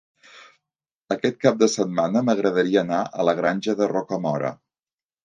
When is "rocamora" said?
3.93-4.53